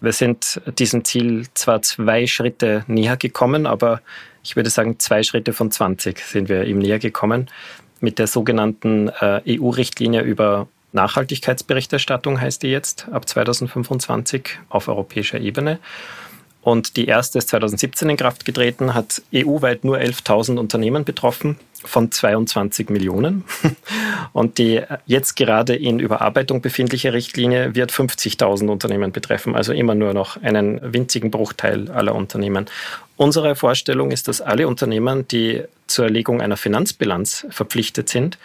Wir 0.01 0.13
sind 0.13 0.61
diesem 0.79 1.03
Ziel 1.03 1.47
zwar 1.53 1.81
zwei 1.81 2.27
Schritte 2.27 2.83
näher 2.87 3.17
gekommen, 3.17 3.65
aber 3.65 4.01
ich 4.43 4.55
würde 4.55 4.69
sagen, 4.69 4.99
zwei 4.99 5.23
Schritte 5.23 5.53
von 5.53 5.71
20 5.71 6.19
sind 6.19 6.49
wir 6.49 6.65
ihm 6.65 6.79
näher 6.79 6.99
gekommen 6.99 7.49
mit 7.99 8.19
der 8.19 8.27
sogenannten 8.27 9.09
äh, 9.19 9.41
EU-Richtlinie 9.59 10.21
über 10.21 10.67
Nachhaltigkeitsberichterstattung 10.95 12.41
heißt 12.41 12.63
die 12.63 12.69
jetzt 12.69 13.07
ab 13.11 13.29
2025 13.29 14.59
auf 14.69 14.87
europäischer 14.87 15.39
Ebene. 15.39 15.79
Und 16.65 16.97
die 16.97 17.05
erste 17.05 17.37
ist 17.37 17.49
2017 17.49 18.09
in 18.09 18.17
Kraft 18.17 18.43
getreten, 18.43 18.95
hat 18.95 19.21
EU-weit 19.31 19.83
nur 19.83 19.97
11.000 19.97 20.57
Unternehmen 20.57 21.05
betroffen 21.05 21.59
von 21.83 22.11
22 22.11 22.89
Millionen. 22.89 23.43
Und 24.33 24.57
die 24.57 24.81
jetzt 25.05 25.35
gerade 25.35 25.75
in 25.75 25.99
Überarbeitung 25.99 26.61
befindliche 26.61 27.13
Richtlinie 27.13 27.75
wird 27.75 27.91
50.000 27.91 28.67
Unternehmen 28.67 29.11
betreffen, 29.11 29.55
also 29.55 29.73
immer 29.73 29.93
nur 29.93 30.15
noch 30.15 30.41
einen 30.41 30.79
winzigen 30.81 31.29
Bruchteil 31.29 31.91
aller 31.91 32.15
Unternehmen. 32.15 32.65
Unsere 33.15 33.55
Vorstellung 33.55 34.09
ist, 34.09 34.27
dass 34.27 34.41
alle 34.41 34.67
Unternehmen, 34.67 35.27
die 35.27 35.65
zur 35.85 36.05
Erlegung 36.05 36.41
einer 36.41 36.57
Finanzbilanz 36.57 37.45
verpflichtet 37.51 38.09
sind, 38.09 38.39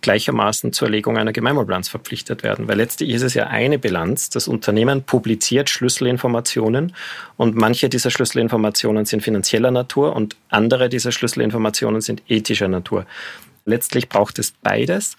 gleichermaßen 0.00 0.72
zur 0.72 0.88
Erlegung 0.88 1.18
einer 1.18 1.32
Gemeinwohlbilanz 1.32 1.88
verpflichtet 1.88 2.42
werden. 2.42 2.68
Weil 2.68 2.76
letztlich 2.76 3.10
ist 3.10 3.22
es 3.22 3.34
ja 3.34 3.46
eine 3.46 3.78
Bilanz. 3.78 4.30
Das 4.30 4.48
Unternehmen 4.48 5.02
publiziert 5.02 5.70
Schlüsselinformationen 5.70 6.94
und 7.36 7.56
manche 7.56 7.88
dieser 7.88 8.10
Schlüsselinformationen 8.10 9.04
sind 9.04 9.22
finanzieller 9.22 9.70
Natur 9.70 10.16
und 10.16 10.36
andere 10.48 10.88
dieser 10.88 11.12
Schlüsselinformationen 11.12 12.00
sind 12.00 12.22
ethischer 12.28 12.68
Natur. 12.68 13.06
Letztlich 13.64 14.08
braucht 14.08 14.38
es 14.38 14.52
beides. 14.62 15.16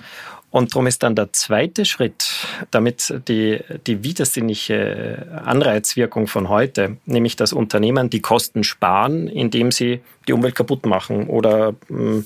Und 0.51 0.73
darum 0.73 0.85
ist 0.85 1.01
dann 1.01 1.15
der 1.15 1.31
zweite 1.31 1.85
Schritt, 1.85 2.29
damit 2.71 3.13
die, 3.29 3.59
die 3.87 4.03
widersinnige 4.03 5.41
Anreizwirkung 5.45 6.27
von 6.27 6.49
heute, 6.49 6.97
nämlich 7.05 7.37
dass 7.37 7.53
Unternehmen 7.53 8.09
die 8.09 8.19
Kosten 8.19 8.65
sparen, 8.65 9.29
indem 9.29 9.71
sie 9.71 10.01
die 10.27 10.33
Umwelt 10.33 10.55
kaputt 10.55 10.85
machen 10.85 11.27
oder 11.27 11.73
hm, 11.87 12.25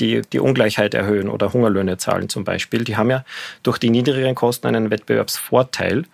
die, 0.00 0.22
die 0.32 0.40
Ungleichheit 0.40 0.94
erhöhen 0.94 1.28
oder 1.28 1.52
Hungerlöhne 1.52 1.98
zahlen 1.98 2.28
zum 2.28 2.44
Beispiel, 2.44 2.84
die 2.84 2.96
haben 2.96 3.10
ja 3.10 3.24
durch 3.62 3.78
die 3.78 3.90
niedrigeren 3.90 4.34
Kosten 4.34 4.66
einen 4.66 4.90
Wettbewerbsvorteil. 4.90 6.04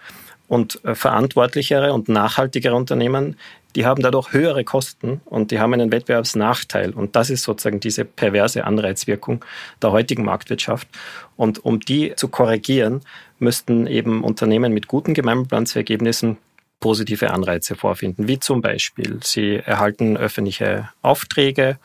Und 0.48 0.84
äh, 0.84 0.96
verantwortlichere 0.96 1.92
und 1.92 2.08
nachhaltigere 2.08 2.74
Unternehmen, 2.74 3.36
die 3.76 3.86
haben 3.86 4.02
dadurch 4.02 4.32
höhere 4.32 4.64
Kosten 4.64 5.20
und 5.24 5.52
die 5.52 5.60
haben 5.60 5.72
einen 5.72 5.92
Wettbewerbsnachteil. 5.92 6.90
Und 6.90 7.14
das 7.14 7.30
ist 7.30 7.44
sozusagen 7.44 7.78
diese 7.78 8.04
perverse 8.04 8.64
Anreizwirkung 8.64 9.44
der 9.80 9.92
heutigen 9.92 10.24
Marktwirtschaft. 10.24 10.88
Und 11.36 11.64
um 11.64 11.78
die 11.78 12.14
zu 12.16 12.28
korrigieren, 12.28 13.02
müssten 13.38 13.86
eben 13.86 14.24
Unternehmen 14.24 14.72
mit 14.72 14.88
guten 14.88 15.14
Gemeinwohlplansergebnissen 15.14 16.38
positive 16.80 17.30
Anreize 17.30 17.76
vorfinden, 17.76 18.26
wie 18.26 18.40
zum 18.40 18.62
Beispiel, 18.62 19.20
sie 19.22 19.56
erhalten 19.56 20.16
öffentliche 20.16 20.88
Aufträge, 21.02 21.78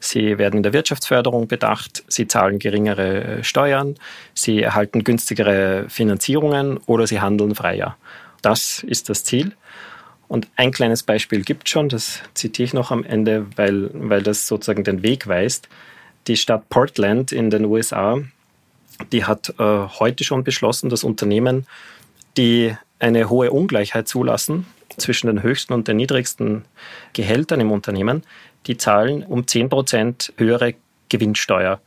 Sie 0.00 0.38
werden 0.38 0.58
in 0.58 0.62
der 0.62 0.72
Wirtschaftsförderung 0.72 1.48
bedacht, 1.48 2.04
sie 2.08 2.28
zahlen 2.28 2.58
geringere 2.58 3.42
Steuern, 3.42 3.96
sie 4.34 4.62
erhalten 4.62 5.02
günstigere 5.04 5.86
Finanzierungen 5.88 6.78
oder 6.86 7.06
sie 7.06 7.20
handeln 7.20 7.54
freier. 7.54 7.96
Das 8.42 8.84
ist 8.84 9.08
das 9.08 9.24
Ziel. 9.24 9.52
Und 10.28 10.46
ein 10.56 10.72
kleines 10.72 11.02
Beispiel 11.02 11.42
gibt 11.42 11.68
schon, 11.68 11.88
das 11.88 12.20
zitiere 12.34 12.66
ich 12.66 12.74
noch 12.74 12.90
am 12.90 13.02
Ende, 13.02 13.46
weil, 13.56 13.90
weil 13.94 14.22
das 14.22 14.46
sozusagen 14.46 14.84
den 14.84 15.02
Weg 15.02 15.26
weist. 15.26 15.68
Die 16.26 16.36
Stadt 16.36 16.68
Portland 16.68 17.32
in 17.32 17.50
den 17.50 17.64
USA, 17.64 18.20
die 19.10 19.24
hat 19.24 19.54
äh, 19.58 19.62
heute 19.62 20.24
schon 20.24 20.44
beschlossen, 20.44 20.90
dass 20.90 21.02
Unternehmen, 21.02 21.66
die 22.36 22.76
eine 22.98 23.30
hohe 23.30 23.50
Ungleichheit 23.50 24.06
zulassen 24.06 24.66
zwischen 24.98 25.28
den 25.28 25.42
höchsten 25.42 25.72
und 25.72 25.88
den 25.88 25.96
niedrigsten 25.96 26.64
Gehältern 27.12 27.60
im 27.60 27.70
Unternehmen, 27.70 28.22
die 28.66 28.76
zahlen 28.76 29.22
um 29.22 29.46
10 29.46 29.68
Prozent 29.68 30.32
höhere 30.36 30.74
Gewinnsteuer. 31.08 31.80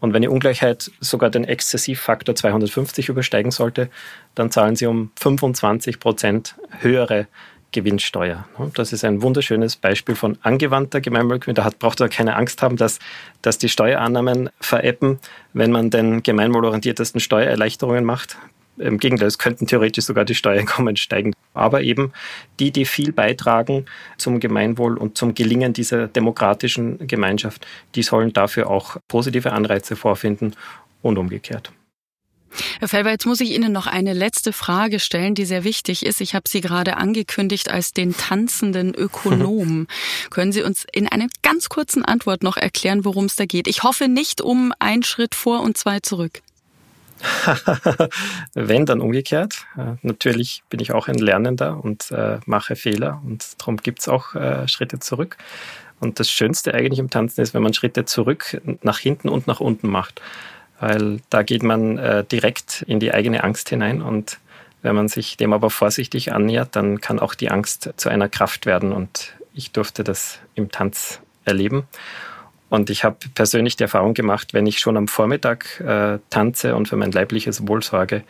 Und 0.00 0.14
wenn 0.14 0.22
die 0.22 0.28
Ungleichheit 0.28 0.90
sogar 0.98 1.30
den 1.30 1.44
Exzessivfaktor 1.44 2.34
250 2.34 3.08
übersteigen 3.08 3.52
sollte, 3.52 3.88
dann 4.34 4.50
zahlen 4.50 4.74
sie 4.74 4.86
um 4.86 5.12
25 5.16 6.00
Prozent 6.00 6.56
höhere 6.80 7.28
Gewinnsteuer. 7.70 8.44
Das 8.74 8.92
ist 8.92 9.04
ein 9.04 9.22
wunderschönes 9.22 9.76
Beispiel 9.76 10.14
von 10.14 10.38
angewandter 10.42 11.00
Gemeinwohlökonomie. 11.00 11.54
Da 11.54 11.70
braucht 11.78 12.00
man 12.00 12.10
keine 12.10 12.36
Angst 12.36 12.62
haben, 12.62 12.76
dass, 12.76 12.98
dass 13.40 13.58
die 13.58 13.68
Steuerannahmen 13.68 14.50
veräppen, 14.60 15.18
wenn 15.52 15.70
man 15.70 15.90
den 15.90 16.22
gemeinwohlorientiertesten 16.22 17.20
Steuererleichterungen 17.20 18.04
macht. 18.04 18.36
Im 18.78 18.98
Gegenteil, 18.98 19.28
es 19.28 19.38
könnten 19.38 19.66
theoretisch 19.66 20.04
sogar 20.04 20.24
die 20.24 20.34
Steuereinkommen 20.34 20.96
steigen. 20.96 21.34
Aber 21.54 21.82
eben 21.82 22.12
die, 22.58 22.70
die 22.70 22.84
viel 22.84 23.12
beitragen 23.12 23.86
zum 24.16 24.40
Gemeinwohl 24.40 24.96
und 24.96 25.18
zum 25.18 25.34
Gelingen 25.34 25.72
dieser 25.72 26.08
demokratischen 26.08 27.06
Gemeinschaft, 27.06 27.66
die 27.94 28.02
sollen 28.02 28.32
dafür 28.32 28.70
auch 28.70 28.96
positive 29.08 29.52
Anreize 29.52 29.96
vorfinden 29.96 30.54
und 31.02 31.18
umgekehrt. 31.18 31.72
Herr 32.80 32.88
Felber, 32.88 33.10
jetzt 33.10 33.26
muss 33.26 33.40
ich 33.40 33.50
Ihnen 33.50 33.72
noch 33.72 33.86
eine 33.86 34.12
letzte 34.12 34.52
Frage 34.52 35.00
stellen, 35.00 35.34
die 35.34 35.44
sehr 35.44 35.64
wichtig 35.64 36.04
ist. 36.04 36.20
Ich 36.20 36.34
habe 36.34 36.48
Sie 36.48 36.60
gerade 36.60 36.96
angekündigt 36.96 37.70
als 37.70 37.92
den 37.92 38.16
tanzenden 38.16 38.94
Ökonom. 38.94 39.86
Können 40.30 40.52
Sie 40.52 40.62
uns 40.62 40.84
in 40.92 41.08
einer 41.08 41.28
ganz 41.42 41.68
kurzen 41.68 42.04
Antwort 42.04 42.42
noch 42.42 42.56
erklären, 42.56 43.04
worum 43.04 43.26
es 43.26 43.36
da 43.36 43.46
geht? 43.46 43.68
Ich 43.68 43.82
hoffe 43.82 44.08
nicht 44.08 44.40
um 44.40 44.72
einen 44.78 45.02
Schritt 45.02 45.34
vor 45.34 45.62
und 45.62 45.78
zwei 45.78 46.00
zurück. 46.00 46.42
Wenn, 48.54 48.86
dann 48.86 49.00
umgekehrt. 49.00 49.66
Äh, 49.76 49.94
natürlich 50.02 50.62
bin 50.68 50.80
ich 50.80 50.92
auch 50.92 51.08
ein 51.08 51.18
Lernender 51.18 51.82
und 51.82 52.10
äh, 52.10 52.38
mache 52.46 52.76
Fehler 52.76 53.20
und 53.24 53.44
darum 53.58 53.76
gibt 53.76 54.00
es 54.00 54.08
auch 54.08 54.34
äh, 54.34 54.66
Schritte 54.68 54.98
zurück. 54.98 55.36
Und 56.00 56.18
das 56.18 56.30
Schönste 56.30 56.74
eigentlich 56.74 56.98
im 56.98 57.10
Tanzen 57.10 57.42
ist, 57.42 57.54
wenn 57.54 57.62
man 57.62 57.74
Schritte 57.74 58.04
zurück 58.04 58.60
nach 58.82 58.98
hinten 58.98 59.28
und 59.28 59.46
nach 59.46 59.60
unten 59.60 59.88
macht 59.88 60.20
weil 60.82 61.20
da 61.30 61.44
geht 61.44 61.62
man 61.62 61.96
äh, 61.96 62.24
direkt 62.24 62.82
in 62.88 62.98
die 62.98 63.14
eigene 63.14 63.44
Angst 63.44 63.68
hinein 63.68 64.02
und 64.02 64.38
wenn 64.82 64.96
man 64.96 65.06
sich 65.06 65.36
dem 65.36 65.52
aber 65.52 65.70
vorsichtig 65.70 66.32
annähert, 66.32 66.74
dann 66.74 67.00
kann 67.00 67.20
auch 67.20 67.34
die 67.34 67.52
Angst 67.52 67.90
zu 67.96 68.08
einer 68.08 68.28
Kraft 68.28 68.66
werden 68.66 68.90
und 68.92 69.34
ich 69.54 69.70
durfte 69.70 70.02
das 70.02 70.40
im 70.56 70.72
Tanz 70.72 71.20
erleben. 71.44 71.84
Und 72.72 72.88
ich 72.88 73.04
habe 73.04 73.18
persönlich 73.34 73.76
die 73.76 73.82
Erfahrung 73.82 74.14
gemacht, 74.14 74.54
wenn 74.54 74.64
ich 74.64 74.78
schon 74.78 74.96
am 74.96 75.06
Vormittag 75.06 75.78
äh, 75.80 76.20
tanze 76.30 76.74
und 76.74 76.88
für 76.88 76.96
mein 76.96 77.12
leibliches 77.12 77.68
Wohl 77.68 77.82
sorge, 77.82 78.24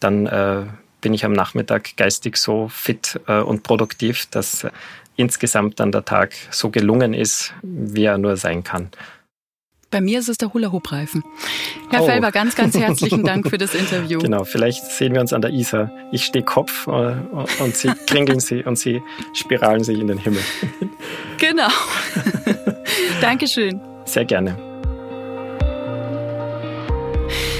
dann 0.00 0.26
äh, 0.26 0.64
bin 1.00 1.14
ich 1.14 1.24
am 1.24 1.32
Nachmittag 1.32 1.96
geistig 1.96 2.36
so 2.36 2.66
fit 2.66 3.20
äh, 3.28 3.38
und 3.38 3.62
produktiv, 3.62 4.26
dass 4.32 4.66
insgesamt 5.14 5.78
dann 5.78 5.92
der 5.92 6.04
Tag 6.04 6.34
so 6.50 6.70
gelungen 6.70 7.14
ist, 7.14 7.54
wie 7.62 8.06
er 8.06 8.18
nur 8.18 8.36
sein 8.36 8.64
kann. 8.64 8.90
Bei 9.92 10.00
mir 10.00 10.18
ist 10.18 10.28
es 10.28 10.36
der 10.36 10.52
Hula-Hoop-Reifen. 10.52 11.22
Herr 11.90 12.02
oh. 12.02 12.06
Felber, 12.06 12.32
ganz, 12.32 12.56
ganz 12.56 12.76
herzlichen 12.76 13.22
Dank 13.22 13.48
für 13.48 13.56
das 13.56 13.72
Interview. 13.76 14.18
Genau, 14.18 14.42
vielleicht 14.42 14.84
sehen 14.84 15.14
wir 15.14 15.20
uns 15.20 15.32
an 15.32 15.42
der 15.42 15.52
Isar. 15.52 15.92
Ich 16.10 16.24
stehe 16.24 16.44
Kopf 16.44 16.88
äh, 16.88 16.90
und 16.90 17.76
Sie 17.76 17.92
kringeln 18.08 18.40
sie 18.40 18.64
und 18.64 18.80
Sie 18.80 19.00
spiralen 19.32 19.84
sich 19.84 20.00
in 20.00 20.08
den 20.08 20.18
Himmel. 20.18 20.42
Genau. 21.38 21.68
Dankeschön. 23.20 23.80
Sehr 24.04 24.24
gerne. 24.24 24.56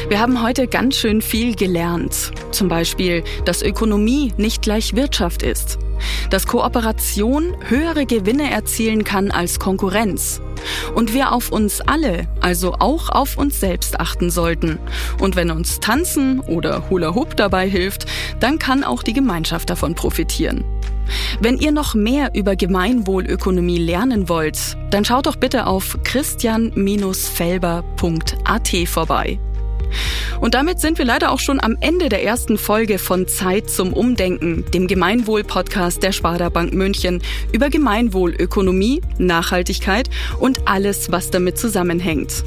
Wir 0.08 0.20
haben 0.20 0.42
heute 0.42 0.68
ganz 0.68 0.96
schön 0.96 1.20
viel 1.20 1.56
gelernt. 1.56 2.30
Zum 2.52 2.68
Beispiel, 2.68 3.24
dass 3.44 3.62
Ökonomie 3.62 4.32
nicht 4.36 4.62
gleich 4.62 4.94
Wirtschaft 4.94 5.42
ist. 5.42 5.78
Dass 6.30 6.46
Kooperation 6.46 7.56
höhere 7.68 8.06
Gewinne 8.06 8.50
erzielen 8.50 9.02
kann 9.02 9.30
als 9.30 9.58
Konkurrenz 9.58 10.40
und 10.94 11.14
wir 11.14 11.32
auf 11.32 11.50
uns 11.50 11.80
alle, 11.80 12.28
also 12.40 12.74
auch 12.78 13.08
auf 13.08 13.38
uns 13.38 13.60
selbst 13.60 14.00
achten 14.00 14.30
sollten. 14.30 14.78
Und 15.20 15.36
wenn 15.36 15.50
uns 15.50 15.80
Tanzen 15.80 16.40
oder 16.40 16.88
Hula 16.90 17.14
Hoop 17.14 17.36
dabei 17.36 17.68
hilft, 17.68 18.06
dann 18.40 18.58
kann 18.58 18.84
auch 18.84 19.02
die 19.02 19.12
Gemeinschaft 19.12 19.70
davon 19.70 19.94
profitieren. 19.94 20.64
Wenn 21.40 21.58
ihr 21.58 21.72
noch 21.72 21.94
mehr 21.94 22.30
über 22.34 22.56
Gemeinwohlökonomie 22.56 23.78
lernen 23.78 24.28
wollt, 24.28 24.76
dann 24.90 25.04
schaut 25.04 25.26
doch 25.26 25.36
bitte 25.36 25.66
auf 25.66 25.98
christian-felber.at 26.02 28.88
vorbei. 28.88 29.38
Und 30.40 30.54
damit 30.54 30.80
sind 30.80 30.98
wir 30.98 31.04
leider 31.04 31.32
auch 31.32 31.40
schon 31.40 31.62
am 31.62 31.76
Ende 31.80 32.08
der 32.08 32.22
ersten 32.22 32.58
Folge 32.58 32.98
von 32.98 33.26
Zeit 33.26 33.70
zum 33.70 33.92
Umdenken, 33.92 34.64
dem 34.72 34.86
Gemeinwohl-Podcast 34.86 36.02
der 36.02 36.12
Sparda 36.12 36.48
Bank 36.48 36.72
München 36.72 37.22
über 37.52 37.70
Gemeinwohlökonomie, 37.70 39.00
Nachhaltigkeit 39.18 40.10
und 40.38 40.68
alles, 40.68 41.10
was 41.10 41.30
damit 41.30 41.58
zusammenhängt. 41.58 42.44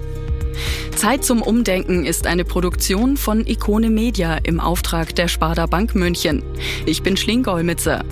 Zeit 0.95 1.23
zum 1.23 1.41
Umdenken 1.41 2.05
ist 2.05 2.27
eine 2.27 2.43
Produktion 2.43 3.17
von 3.17 3.47
Ikone 3.47 3.89
Media 3.89 4.37
im 4.43 4.59
Auftrag 4.59 5.15
der 5.15 5.27
Sparda 5.27 5.65
Bank 5.65 5.95
München. 5.95 6.43
Ich 6.85 7.01
bin 7.03 7.15
Schling-Golmitzer. 7.17 8.03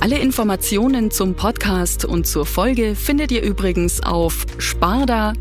Alle 0.00 0.18
Informationen 0.18 1.10
zum 1.10 1.34
Podcast 1.34 2.04
und 2.04 2.26
zur 2.26 2.46
Folge 2.46 2.94
findet 2.94 3.30
ihr 3.32 3.42
übrigens 3.42 4.02
auf 4.02 4.46
sparda-m.de 4.58 5.36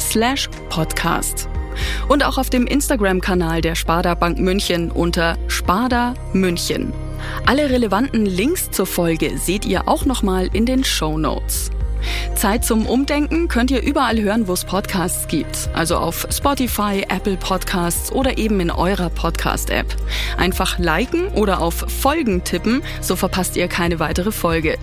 slash 0.00 0.48
podcast. 0.68 1.48
Und 2.08 2.24
auch 2.24 2.38
auf 2.38 2.50
dem 2.50 2.66
Instagram-Kanal 2.66 3.60
der 3.60 3.74
Sparda 3.74 4.14
Bank 4.14 4.38
München 4.38 4.90
unter 4.90 5.36
Sparda 5.48 6.14
München. 6.32 6.92
Alle 7.46 7.70
relevanten 7.70 8.26
Links 8.26 8.70
zur 8.70 8.86
Folge 8.86 9.38
seht 9.38 9.64
ihr 9.64 9.88
auch 9.88 10.04
nochmal 10.04 10.48
in 10.52 10.66
den 10.66 10.84
Show 10.84 11.18
Notes. 11.18 11.70
Zeit 12.34 12.64
zum 12.64 12.86
Umdenken 12.86 13.48
könnt 13.48 13.70
ihr 13.70 13.82
überall 13.82 14.20
hören, 14.20 14.46
wo 14.46 14.52
es 14.52 14.64
Podcasts 14.64 15.26
gibt. 15.28 15.68
Also 15.74 15.96
auf 15.96 16.26
Spotify, 16.30 17.04
Apple 17.08 17.36
Podcasts 17.36 18.12
oder 18.12 18.38
eben 18.38 18.60
in 18.60 18.70
eurer 18.70 19.10
Podcast-App. 19.10 19.86
Einfach 20.36 20.78
liken 20.78 21.28
oder 21.28 21.60
auf 21.60 21.74
Folgen 21.74 22.44
tippen, 22.44 22.82
so 23.00 23.16
verpasst 23.16 23.56
ihr 23.56 23.68
keine 23.68 23.98
weitere 23.98 24.30
Folge. 24.30 24.78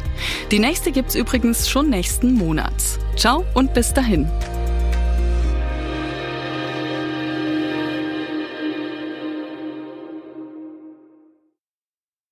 Die 0.52 0.60
nächste 0.60 0.92
gibt's 0.92 1.16
übrigens 1.16 1.70
schon 1.70 1.90
nächsten 1.90 2.34
Monat. 2.34 2.74
Ciao 3.16 3.46
und 3.54 3.74
bis 3.74 3.94
dahin. 3.94 4.30